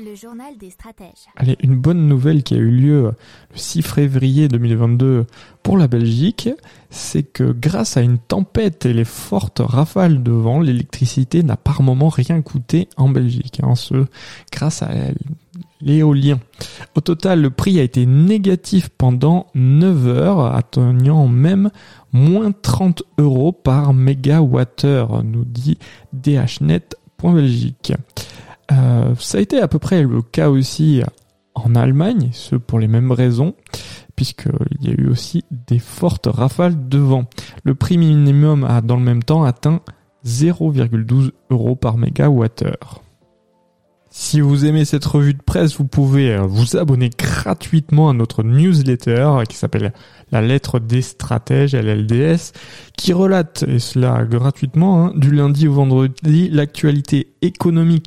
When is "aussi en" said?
30.48-31.74